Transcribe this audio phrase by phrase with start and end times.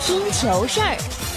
[0.00, 1.29] 听球事儿。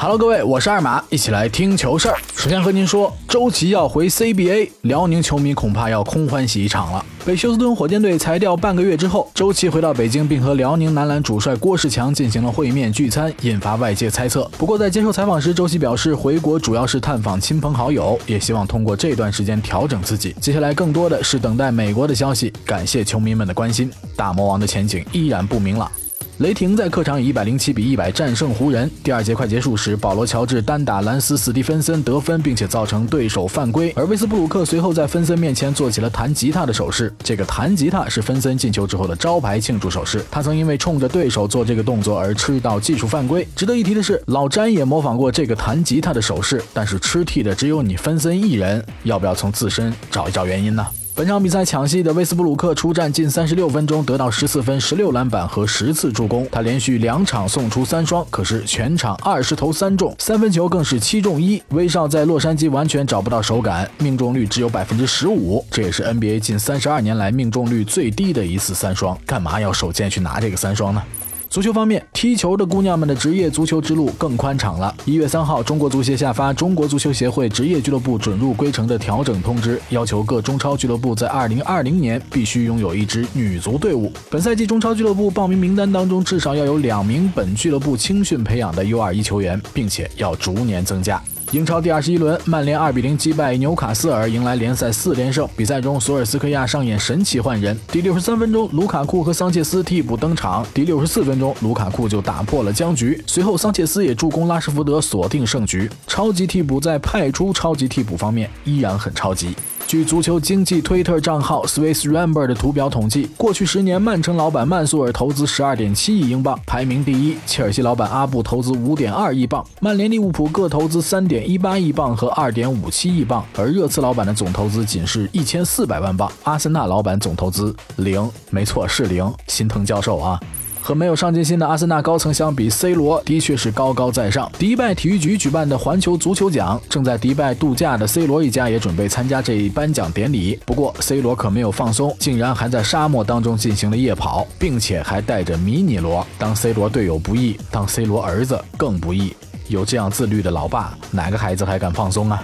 [0.00, 2.16] Hello，各位，我是二马，一起来听球事儿。
[2.36, 7.04] 首先和您说，周琦要回 CBA，辽宁球迷恐怕要空欢喜一场了。
[7.26, 14.48] 被休斯顿火箭队裁掉半个月之后，周琦回到北京，并和辽宁男篮主帅郭士强进行了会面聚餐，引发外界猜测。
[14.56, 20.32] 不过在接受采访时，周琦表示，回国主要是探访亲朋好友，也希望通过这段时间调整自己。
[20.40, 22.52] 接下来更多的是等待美国的消息。
[22.64, 25.90] 感谢球迷们的关心，大魔王的前景依然不明朗。
[26.38, 28.88] 雷霆在客场以一百零七比一百战胜湖人。
[29.02, 33.92] 第二节快结束时，保罗·乔治单打兰斯·史蒂芬森得分，并且造成对手犯规。
[33.96, 37.12] 而威斯布鲁克随后在芬森面前做起了弹吉他的手势。
[37.24, 40.24] 这个弹吉他是芬森进球之后的招牌庆祝手势。
[40.30, 43.44] 他曾因为冲着对手做这个动作而吃到技术犯规。
[43.56, 48.84] 值得一提的是，老詹也模仿过这个弹吉他的手势，但是吃替的只有你芬森一人。
[49.02, 50.86] 要不要从自身找一找原因呢？
[51.18, 56.46] 本场比赛抢戏的威斯布鲁克出战近三十六分钟，得到十四分、十六篮板和十次助攻。
[56.48, 61.60] 他连续两场送出三双，可是全场二十投三中，三分球更是七中一。
[61.70, 69.18] 威少在洛杉矶完全找不到手感，命中率只有百分之十五，这也是 NBA 近三十二年来命中率最低的一次三双。
[69.26, 71.02] 干嘛要手贱去拿这个三双呢？
[71.50, 74.94] 足球方面，踢球的姑娘们的职业足球之路更宽敞了。
[75.06, 84.12] 一月三号，中国足协下发《中国足球协会职业俱乐部准入规程》的调整通知，要求各中超俱乐部在二零二零年必须拥有一支女足队伍。
[84.30, 91.22] 本赛季中超俱乐部报名名单当中，至少要有两名本俱乐部青训培养的 U 二一球员，并且要逐年增加。
[91.50, 95.48] 英超第二十一轮，曼联二比零击败纽卡斯尔，迎来联赛四连胜。
[95.56, 97.74] 比赛中，索尔斯克亚上演神奇换人。
[97.90, 100.66] 第六十三分钟，卢卡库和桑切斯替补登场。
[100.74, 103.18] 第六十四分钟，卢卡库就打破了僵局。
[103.26, 105.90] 随后，桑切斯也助攻拉什福德锁定胜局。
[106.06, 109.56] 超级替补在派出超级替补方面依然很超级。
[109.88, 130.38] 据足球经济推特账号 Swiss Ramber 的图表统计，过去十年，曼城老板曼苏尔投资十二点七亿英镑，排名第一；切尔西老板阿布投资五点二亿镑，曼联、利物浦各投资三点一八亿镑和二点五七亿镑，而热刺老板的总投资仅是一千四百万镑，阿森纳老板总投资零，没错是零，心疼教授啊。
[130.80, 134.50] 和没有上进心的阿森纳高层相比，C 罗的确是高高在上。
[134.58, 140.58] 迪拜体育局举办的环球足球奖，正在迪拜度假的 C 罗一家也准备参加这一颁奖典礼。
[140.64, 146.26] 不过，C 罗可没有放松，竟然还在沙漠当中进行了夜跑，并且还带着迷你罗。
[146.38, 149.34] 当 C 罗队友不易，当 C 罗儿子更不易。
[149.68, 152.42] 有这样自律的老爸，哪个孩子还敢放松啊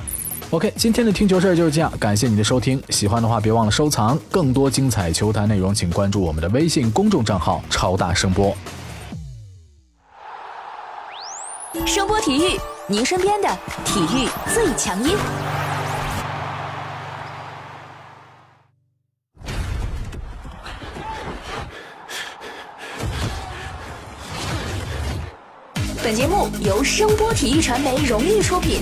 [0.55, 2.81] ？OK，今天的听球事儿就是这样，感谢你的收听。
[2.91, 8.57] 喜欢的话别忘了收藏，更多精彩球坛内容，请关注我们的微信公众账号“超大声波”。
[11.85, 12.57] 声波体育，
[12.87, 13.49] 您身边的
[13.85, 15.17] 体育最强音。
[26.01, 28.81] 本节目由声波体育传媒荣誉出品。